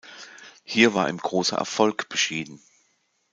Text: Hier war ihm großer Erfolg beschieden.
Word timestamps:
Hier 0.63 0.95
war 0.95 1.09
ihm 1.09 1.19
großer 1.19 1.55
Erfolg 1.57 2.09
beschieden. 2.09 2.59